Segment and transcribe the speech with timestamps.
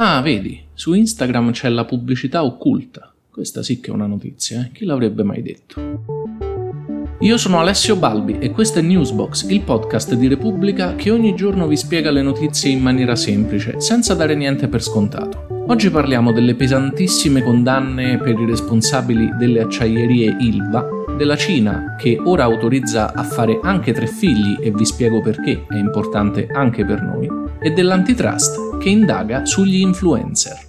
[0.00, 3.12] Ah, vedi, su Instagram c'è la pubblicità occulta.
[3.28, 4.70] Questa sì che è una notizia, eh?
[4.70, 6.04] chi l'avrebbe mai detto?
[7.18, 11.66] Io sono Alessio Balbi e questo è Newsbox, il podcast di Repubblica che ogni giorno
[11.66, 15.64] vi spiega le notizie in maniera semplice, senza dare niente per scontato.
[15.66, 22.44] Oggi parliamo delle pesantissime condanne per i responsabili delle acciaierie Ilva, della Cina che ora
[22.44, 27.28] autorizza a fare anche tre figli e vi spiego perché è importante anche per noi,
[27.58, 30.66] e dell'antitrust che indaga sugli influencer.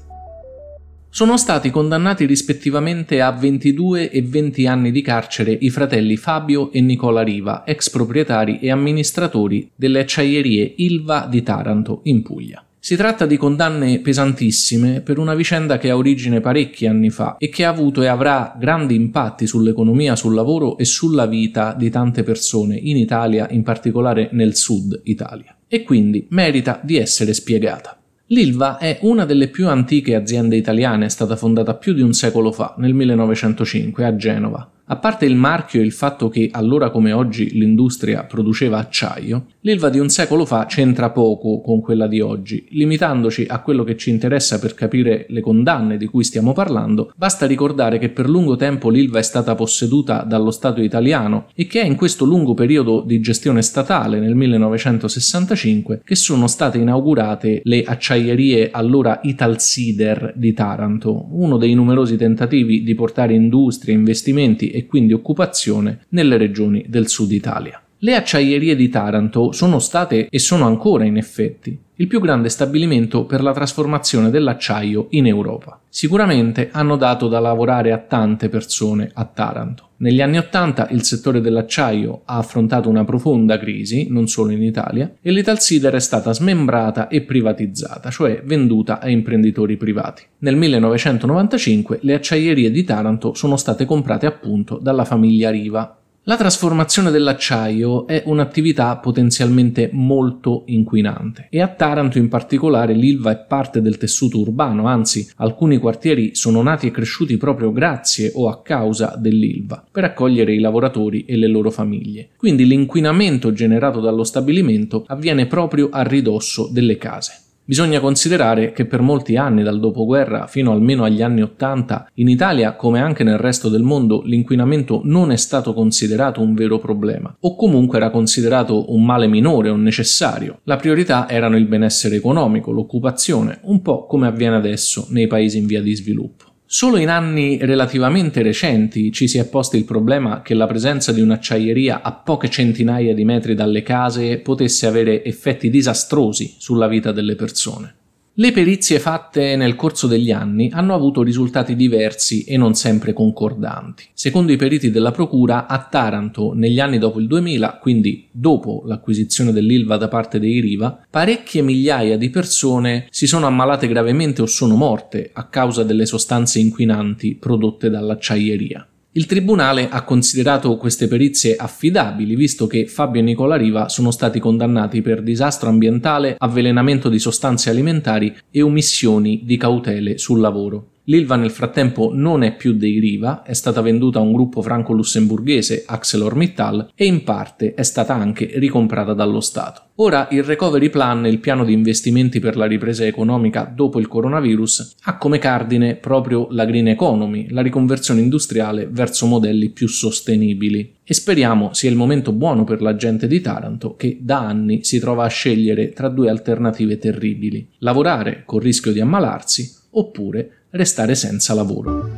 [1.12, 6.82] Sono stati condannati rispettivamente a 22 e 20 anni di carcere i fratelli Fabio e
[6.82, 12.64] Nicola Riva, ex proprietari e amministratori delle acciaierie Ilva di Taranto, in Puglia.
[12.82, 17.50] Si tratta di condanne pesantissime per una vicenda che ha origine parecchi anni fa e
[17.50, 22.24] che ha avuto e avrà grandi impatti sull'economia, sul lavoro e sulla vita di tante
[22.24, 25.58] persone in Italia, in particolare nel sud Italia.
[25.68, 27.99] E quindi merita di essere spiegata.
[28.32, 32.52] L'Ilva è una delle più antiche aziende italiane, è stata fondata più di un secolo
[32.52, 34.70] fa, nel 1905, a Genova.
[34.92, 39.90] A parte il marchio e il fatto che allora come oggi l'industria produceva acciaio, l'Ilva
[39.90, 42.66] di un secolo fa c'entra poco con quella di oggi.
[42.72, 47.46] Limitandoci a quello che ci interessa per capire le condanne di cui stiamo parlando, basta
[47.46, 51.86] ricordare che per lungo tempo l'Ilva è stata posseduta dallo Stato italiano e che è
[51.86, 58.72] in questo lungo periodo di gestione statale, nel 1965, che sono state inaugurate le acciaierie
[58.72, 66.06] allora Italsider di Taranto, uno dei numerosi tentativi di portare industrie, investimenti e quindi occupazione
[66.10, 67.82] nelle regioni del sud Italia.
[68.00, 73.26] Le acciaierie di Taranto sono state e sono ancora in effetti il più grande stabilimento
[73.26, 75.82] per la trasformazione dell'acciaio in Europa.
[75.90, 79.88] Sicuramente hanno dato da lavorare a tante persone a Taranto.
[79.98, 85.14] Negli anni Ottanta il settore dell'acciaio ha affrontato una profonda crisi, non solo in Italia,
[85.22, 90.24] e l'Italsider è stata smembrata e privatizzata, cioè venduta a imprenditori privati.
[90.38, 97.12] Nel 1995 le acciaierie di Taranto sono state comprate appunto dalla famiglia Riva, la trasformazione
[97.12, 103.98] dell'acciaio è un'attività potenzialmente molto inquinante e a Taranto in particolare l'Ilva è parte del
[103.98, 109.84] tessuto urbano, anzi alcuni quartieri sono nati e cresciuti proprio grazie o a causa dell'Ilva
[109.90, 112.30] per accogliere i lavoratori e le loro famiglie.
[112.36, 117.49] Quindi l'inquinamento generato dallo stabilimento avviene proprio a ridosso delle case.
[117.70, 122.74] Bisogna considerare che per molti anni, dal dopoguerra fino almeno agli anni Ottanta, in Italia,
[122.74, 127.56] come anche nel resto del mondo, l'inquinamento non è stato considerato un vero problema, o
[127.56, 130.62] comunque era considerato un male minore o necessario.
[130.64, 135.68] La priorità erano il benessere economico, l'occupazione, un po' come avviene adesso nei paesi in
[135.68, 136.49] via di sviluppo.
[136.72, 141.20] Solo in anni relativamente recenti ci si è posto il problema che la presenza di
[141.20, 147.34] un'acciaieria a poche centinaia di metri dalle case potesse avere effetti disastrosi sulla vita delle
[147.34, 147.96] persone.
[148.40, 154.06] Le perizie fatte nel corso degli anni hanno avuto risultati diversi e non sempre concordanti.
[154.14, 159.52] Secondo i periti della Procura, a Taranto, negli anni dopo il 2000, quindi dopo l'acquisizione
[159.52, 164.78] dell'Ilva da parte dei Riva, parecchie migliaia di persone si sono ammalate gravemente o sono
[164.78, 168.88] morte a causa delle sostanze inquinanti prodotte dall'acciaieria.
[169.12, 174.40] Il tribunale ha considerato queste perizie affidabili, visto che Fabio e Nicola Riva sono stati
[174.40, 180.89] condannati per disastro ambientale, avvelenamento di sostanze alimentari e omissioni di cautele sul lavoro.
[181.10, 185.84] L'Ilva nel frattempo non è più dei Riva, è stata venduta a un gruppo franco-lussemburghese,
[185.88, 189.82] ArcelorMittal, e in parte è stata anche ricomprata dallo Stato.
[189.96, 194.98] Ora il Recovery Plan, il piano di investimenti per la ripresa economica dopo il coronavirus,
[195.06, 200.98] ha come cardine proprio la green economy, la riconversione industriale verso modelli più sostenibili.
[201.04, 205.00] E speriamo sia il momento buono per la gente di Taranto che da anni si
[205.00, 211.54] trova a scegliere tra due alternative terribili: lavorare col rischio di ammalarsi oppure restare senza
[211.54, 212.12] lavoro.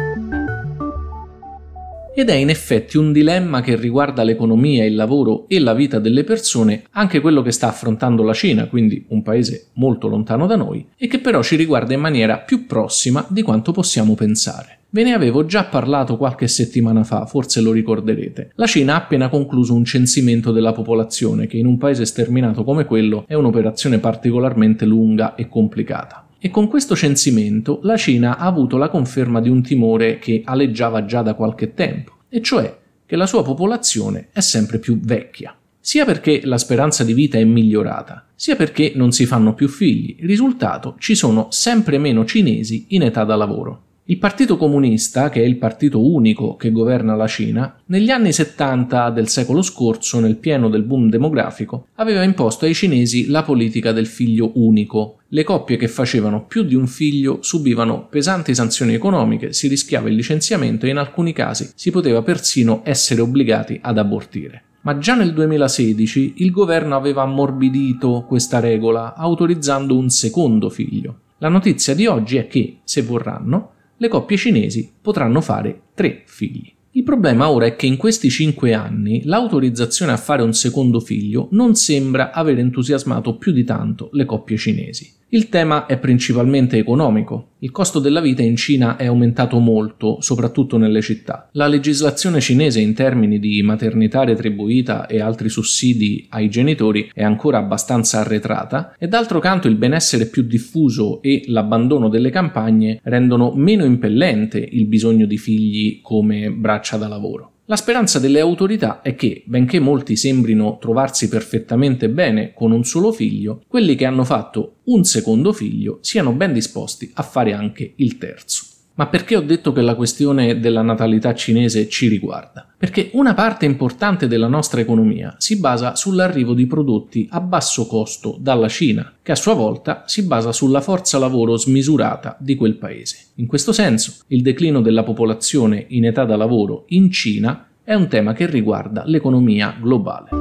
[2.14, 6.26] Ed è in effetti un dilemma che riguarda l'economia, il lavoro e la vita delle
[6.26, 10.86] persone, anche quello che sta affrontando la Cina, quindi un paese molto lontano da noi,
[10.98, 14.80] e che però ci riguarda in maniera più prossima di quanto possiamo pensare.
[14.90, 18.52] Ve ne avevo già parlato qualche settimana fa, forse lo ricorderete.
[18.56, 22.84] La Cina ha appena concluso un censimento della popolazione, che in un paese sterminato come
[22.84, 26.26] quello è un'operazione particolarmente lunga e complicata.
[26.44, 31.06] E con questo censimento la Cina ha avuto la conferma di un timore che aleggiava
[31.06, 35.56] già da qualche tempo, e cioè che la sua popolazione è sempre più vecchia.
[35.80, 40.16] Sia perché la speranza di vita è migliorata, sia perché non si fanno più figli.
[40.22, 43.84] Risultato, ci sono sempre meno cinesi in età da lavoro.
[44.06, 49.12] Il Partito Comunista, che è il partito unico che governa la Cina, negli anni 70
[49.12, 54.08] del secolo scorso, nel pieno del boom demografico, aveva imposto ai cinesi la politica del
[54.08, 55.20] figlio unico.
[55.28, 60.16] Le coppie che facevano più di un figlio subivano pesanti sanzioni economiche, si rischiava il
[60.16, 64.64] licenziamento e in alcuni casi si poteva persino essere obbligati ad abortire.
[64.82, 71.20] Ma già nel 2016 il governo aveva ammorbidito questa regola, autorizzando un secondo figlio.
[71.38, 76.74] La notizia di oggi è che, se vorranno, le coppie cinesi potranno fare tre figli.
[76.94, 81.50] Il problema ora è che in questi cinque anni l'autorizzazione a fare un secondo figlio
[81.52, 85.14] non sembra aver entusiasmato più di tanto le coppie cinesi.
[85.34, 87.52] Il tema è principalmente economico.
[87.60, 91.48] Il costo della vita in Cina è aumentato molto, soprattutto nelle città.
[91.54, 97.60] La legislazione cinese in termini di maternità retribuita e altri sussidi ai genitori è ancora
[97.60, 103.86] abbastanza arretrata e d'altro canto il benessere più diffuso e l'abbandono delle campagne rendono meno
[103.86, 107.51] impellente il bisogno di figli come braccia da lavoro.
[107.72, 113.14] La speranza delle autorità è che, benché molti sembrino trovarsi perfettamente bene con un solo
[113.14, 118.18] figlio, quelli che hanno fatto un secondo figlio siano ben disposti a fare anche il
[118.18, 118.71] terzo.
[119.02, 122.68] Ma perché ho detto che la questione della natalità cinese ci riguarda?
[122.78, 128.38] Perché una parte importante della nostra economia si basa sull'arrivo di prodotti a basso costo
[128.40, 133.30] dalla Cina, che a sua volta si basa sulla forza lavoro smisurata di quel paese.
[133.38, 138.08] In questo senso, il declino della popolazione in età da lavoro in Cina è un
[138.08, 140.41] tema che riguarda l'economia globale.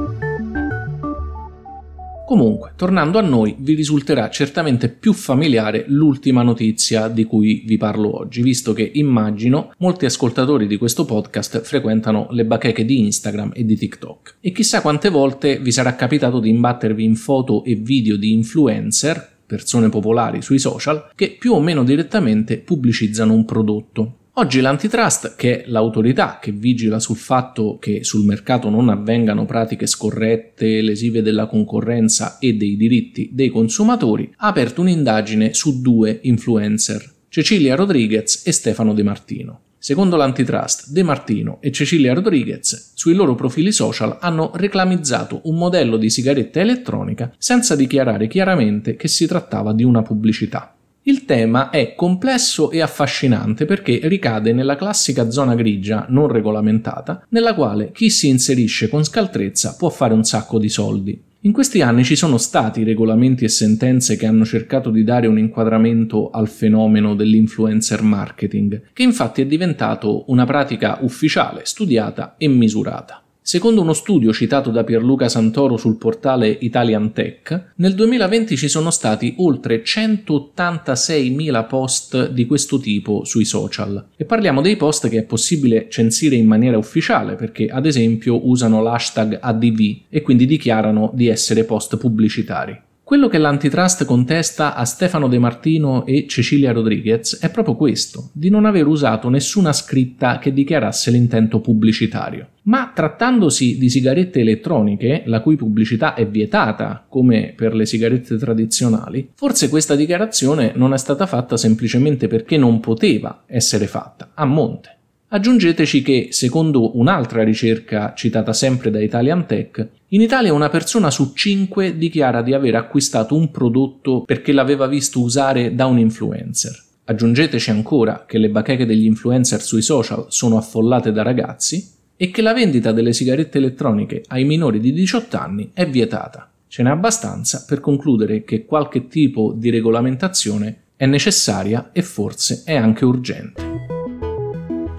[2.31, 8.17] Comunque, tornando a noi, vi risulterà certamente più familiare l'ultima notizia di cui vi parlo
[8.17, 13.65] oggi, visto che immagino molti ascoltatori di questo podcast frequentano le bacheche di Instagram e
[13.65, 14.35] di TikTok.
[14.39, 19.39] E chissà quante volte vi sarà capitato di imbattervi in foto e video di influencer,
[19.45, 24.15] persone popolari sui social, che più o meno direttamente pubblicizzano un prodotto.
[24.41, 29.85] Oggi l'antitrust, che è l'autorità che vigila sul fatto che sul mercato non avvengano pratiche
[29.85, 37.07] scorrette, lesive della concorrenza e dei diritti dei consumatori, ha aperto un'indagine su due influencer,
[37.29, 39.59] Cecilia Rodriguez e Stefano De Martino.
[39.77, 45.97] Secondo l'antitrust, De Martino e Cecilia Rodriguez sui loro profili social hanno reclamizzato un modello
[45.97, 50.77] di sigaretta elettronica senza dichiarare chiaramente che si trattava di una pubblicità.
[51.03, 57.55] Il tema è complesso e affascinante perché ricade nella classica zona grigia non regolamentata, nella
[57.55, 61.19] quale chi si inserisce con scaltrezza può fare un sacco di soldi.
[61.43, 65.39] In questi anni ci sono stati regolamenti e sentenze che hanno cercato di dare un
[65.39, 73.20] inquadramento al fenomeno dell'influencer marketing, che infatti è diventato una pratica ufficiale, studiata e misurata.
[73.43, 78.91] Secondo uno studio citato da Pierluca Santoro sul portale Italian Tech, nel 2020 ci sono
[78.91, 84.09] stati oltre 186.000 post di questo tipo sui social.
[84.15, 88.79] E parliamo dei post che è possibile censire in maniera ufficiale perché ad esempio usano
[88.83, 92.89] l'hashtag ADV e quindi dichiarano di essere post pubblicitari.
[93.11, 98.47] Quello che l'antitrust contesta a Stefano De Martino e Cecilia Rodriguez è proprio questo, di
[98.47, 102.51] non aver usato nessuna scritta che dichiarasse l'intento pubblicitario.
[102.63, 109.31] Ma trattandosi di sigarette elettroniche, la cui pubblicità è vietata, come per le sigarette tradizionali,
[109.35, 114.99] forse questa dichiarazione non è stata fatta semplicemente perché non poteva essere fatta, a monte.
[115.33, 121.31] Aggiungeteci che, secondo un'altra ricerca citata sempre da Italian Tech, in Italia una persona su
[121.33, 126.77] cinque dichiara di aver acquistato un prodotto perché l'aveva visto usare da un influencer.
[127.05, 132.41] Aggiungeteci ancora che le bacheche degli influencer sui social sono affollate da ragazzi e che
[132.41, 136.51] la vendita delle sigarette elettroniche ai minori di 18 anni è vietata.
[136.67, 142.75] Ce n'è abbastanza per concludere che qualche tipo di regolamentazione è necessaria e forse è
[142.75, 143.60] anche urgente.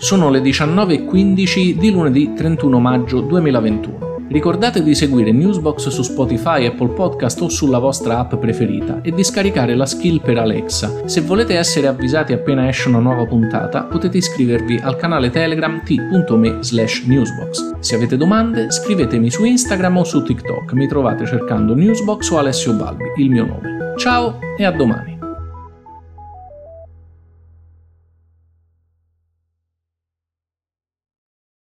[0.02, 4.26] Sono le 19.15 di lunedì 31 maggio 2021.
[4.30, 9.22] Ricordate di seguire Newsbox su Spotify, Apple Podcast o sulla vostra app preferita e di
[9.22, 11.06] scaricare la skill per Alexa.
[11.06, 16.56] Se volete essere avvisati appena esce una nuova puntata, potete iscrivervi al canale Telegram t.me
[16.64, 17.78] slash newsbox.
[17.78, 20.72] Se avete domande, scrivetemi su Instagram o su TikTok.
[20.72, 23.94] Mi trovate cercando Newsbox o Alessio Balbi, il mio nome.
[23.98, 25.11] Ciao e a domani!